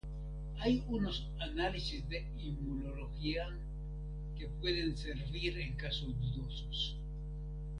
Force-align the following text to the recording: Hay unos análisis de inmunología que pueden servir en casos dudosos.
Hay 0.61 0.83
unos 0.87 1.27
análisis 1.39 2.09
de 2.09 2.25
inmunología 2.39 3.47
que 4.35 4.47
pueden 4.47 4.97
servir 4.97 5.59
en 5.59 5.73
casos 5.73 6.19
dudosos. 6.19 6.97